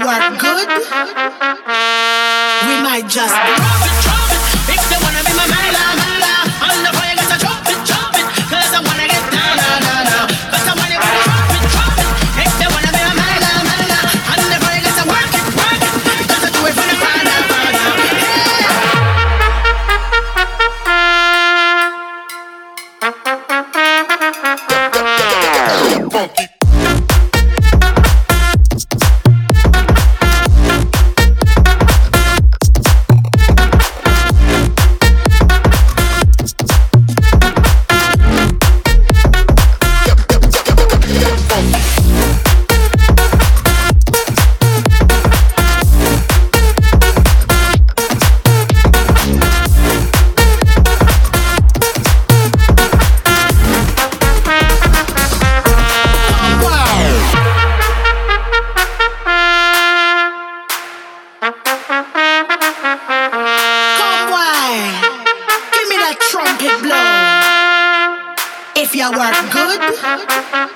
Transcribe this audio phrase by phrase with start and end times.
[0.00, 0.29] Work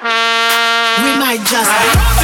[0.05, 0.11] we
[1.17, 2.24] might just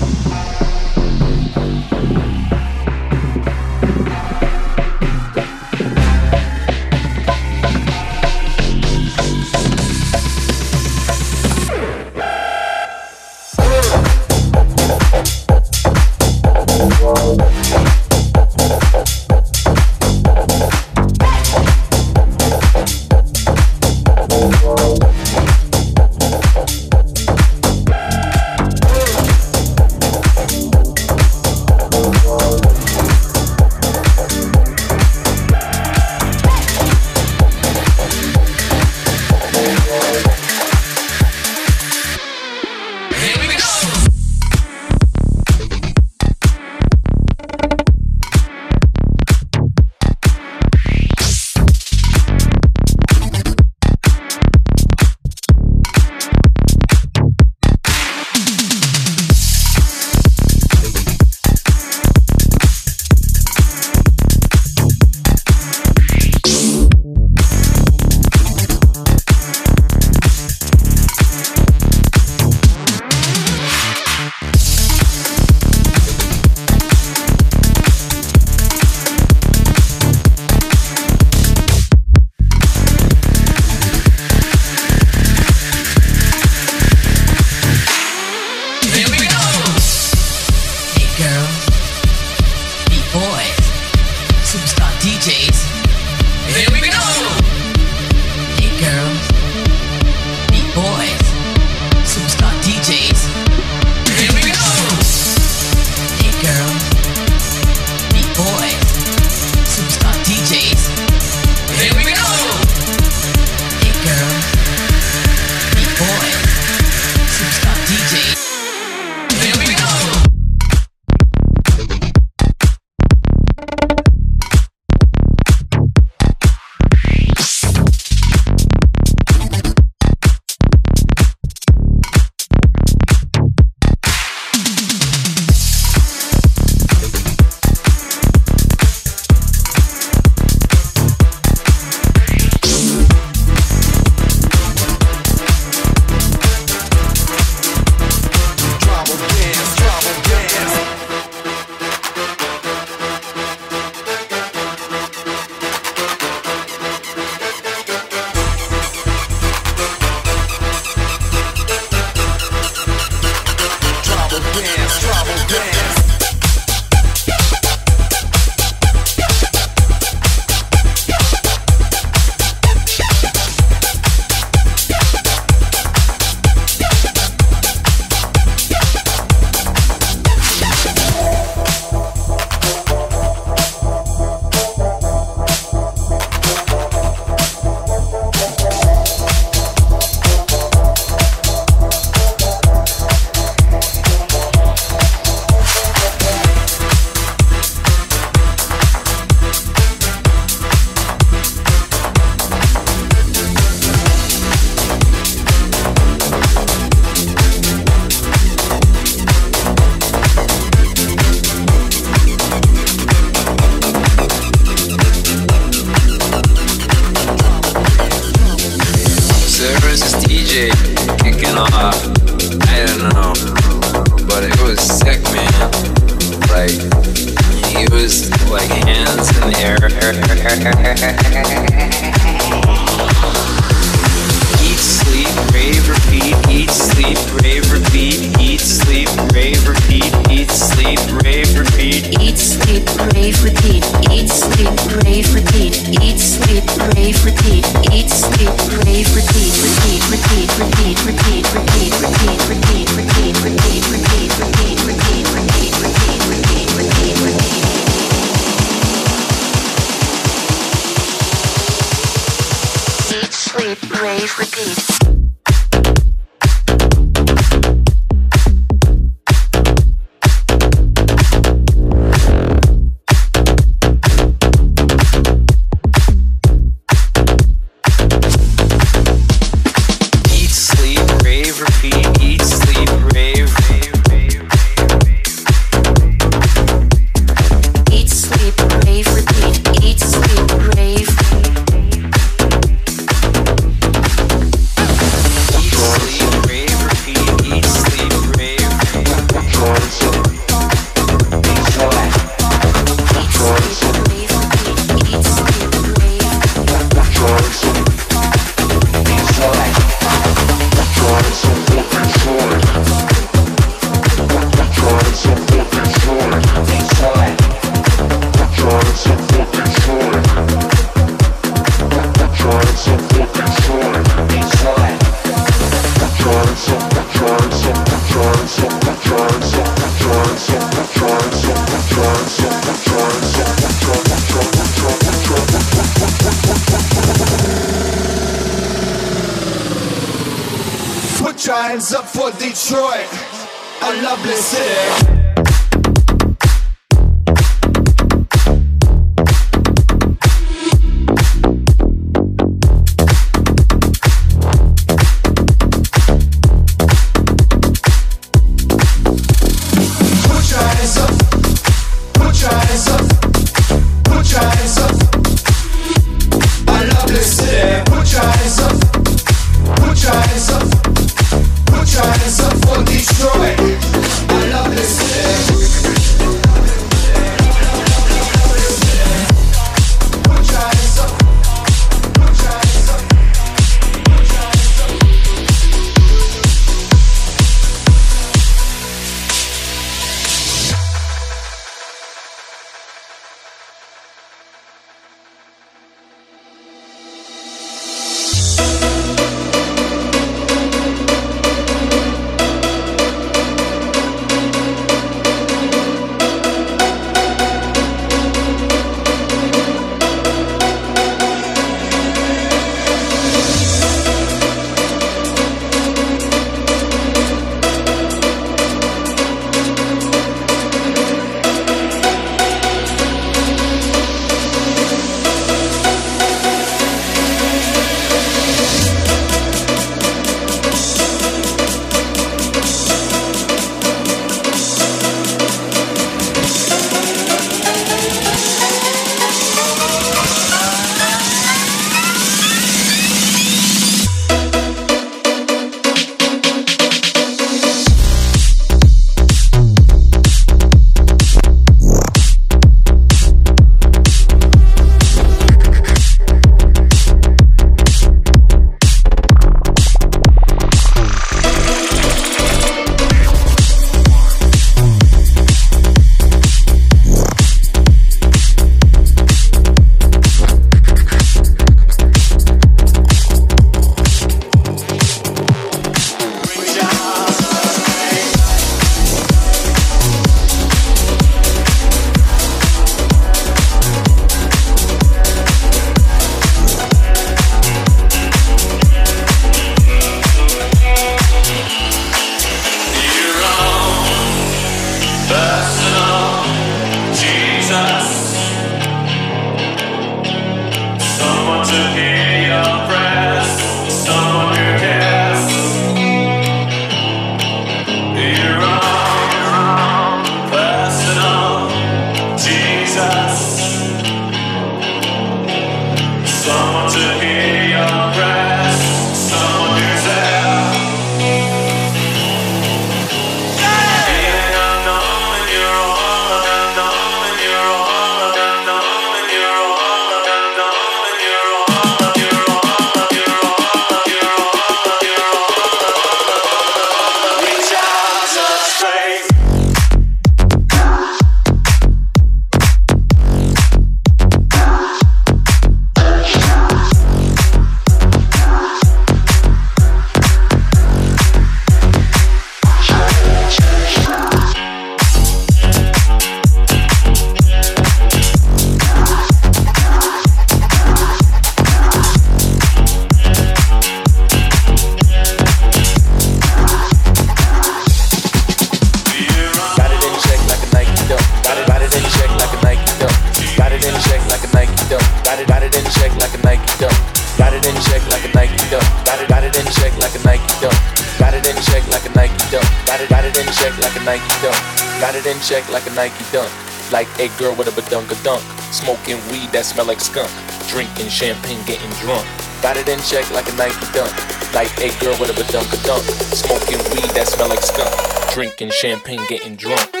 [587.21, 588.41] a girl with a badunka dunk.
[588.73, 590.31] Smoking weed that smell like skunk.
[590.67, 592.25] Drinking champagne, getting drunk.
[592.63, 594.11] Got it in check like a Nike dunk.
[594.53, 596.03] Like a girl with a badunka dunk.
[596.33, 597.93] Smoking weed that smell like skunk.
[598.33, 600.00] Drinking champagne, getting drunk.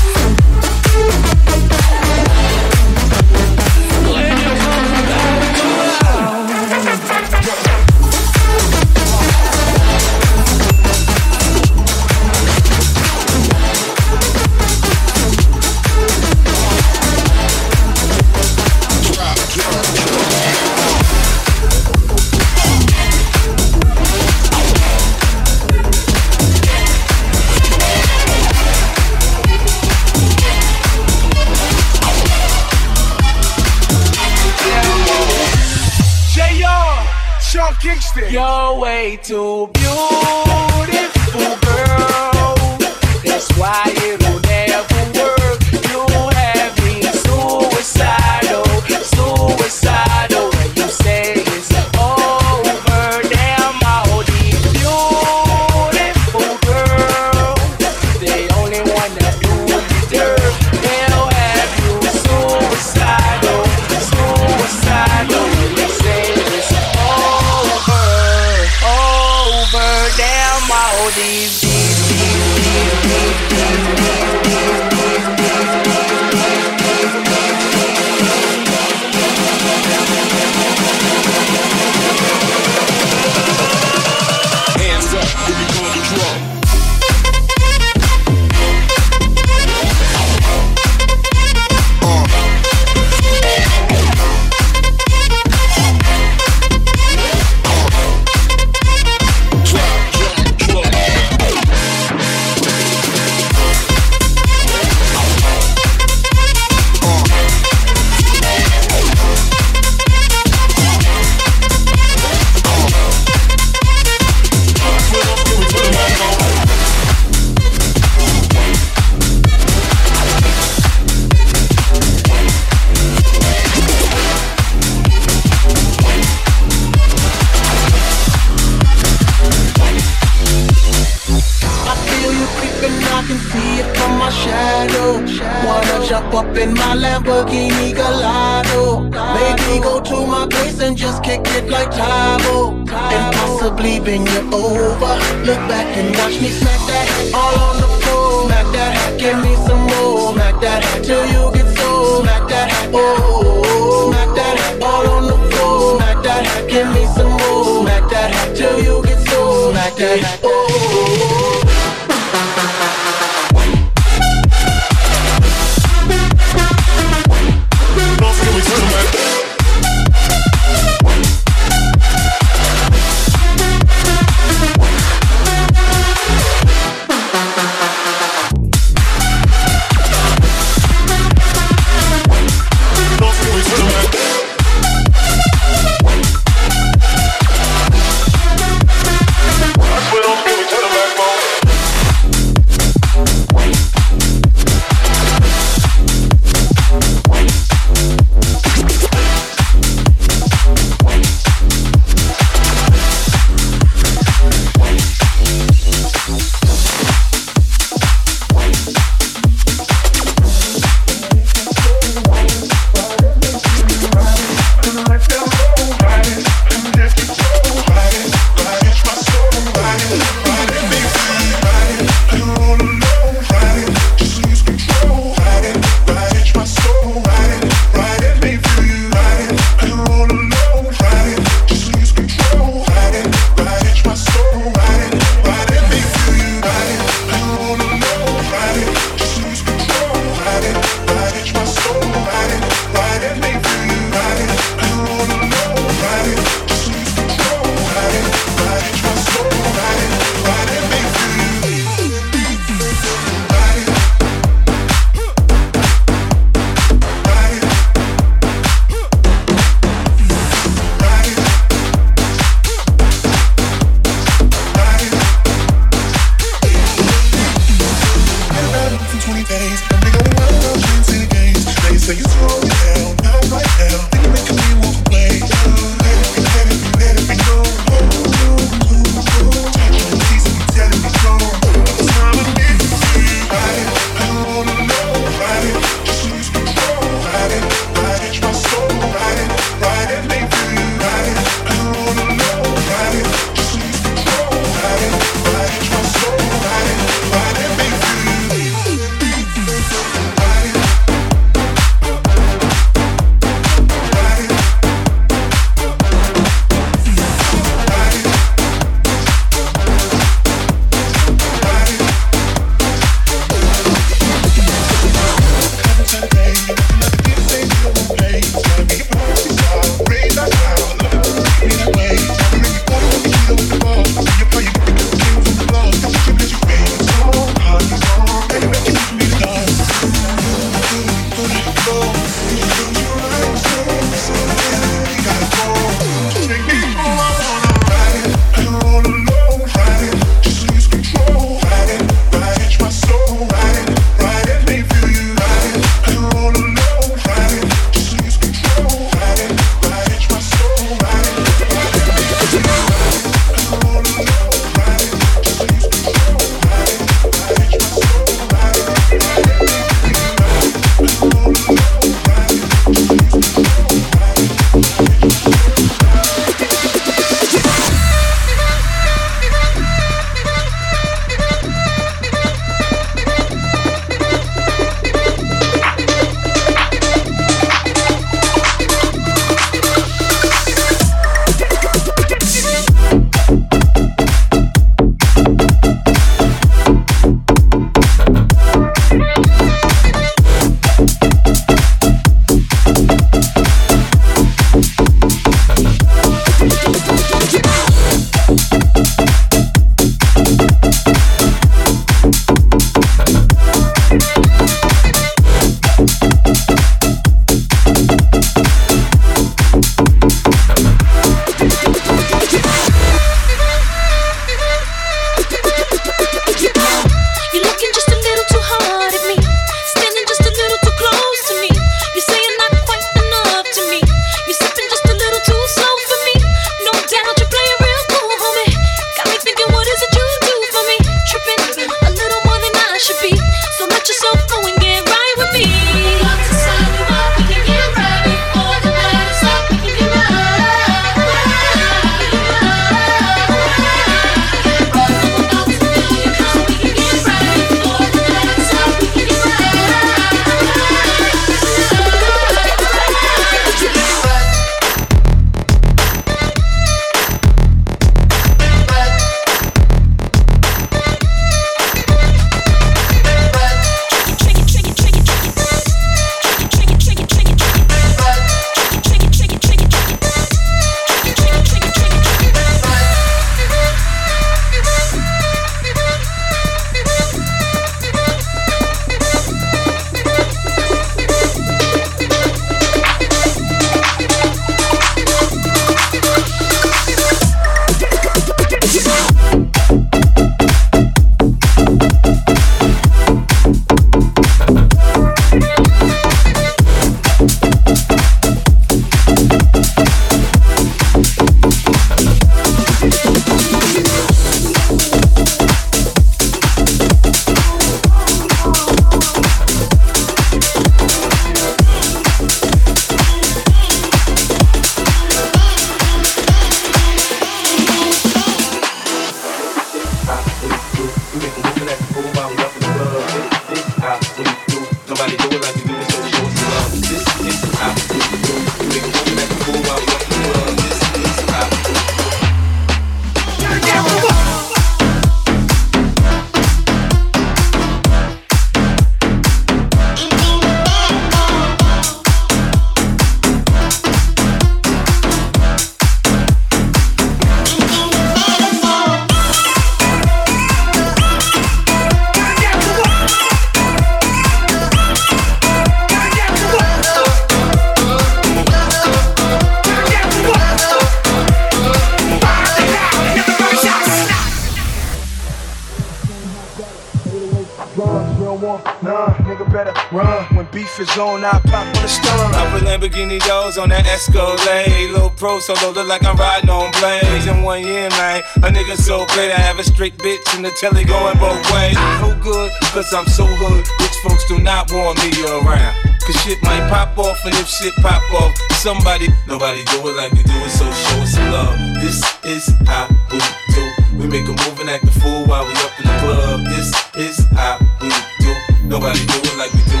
[571.21, 572.51] gone, I pop on the stone.
[572.57, 575.13] I put Lamborghini doors on that Escalade.
[575.13, 577.45] Low pro solo, look like I'm riding on blades.
[577.45, 579.51] In one year, man, a nigga so great.
[579.53, 581.97] I have a straight bitch in the telly going both ways.
[582.21, 583.85] So good, cause I'm so hood.
[584.01, 585.93] Rich folks do not want me around.
[586.25, 590.31] Cause shit might pop off, and if shit pop off, somebody, nobody do it like
[590.33, 591.77] we do it, so show us some love.
[592.01, 593.37] This is how we
[593.73, 593.83] do.
[594.17, 596.57] We make a move and act a fool while we up in the club.
[596.73, 598.09] This is how we
[598.41, 598.53] do.
[598.85, 600.00] Nobody do it like we do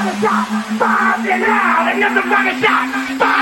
[0.00, 0.64] motherfucking shot.
[0.78, 3.18] Five and out, another fucking shot.
[3.18, 3.39] Five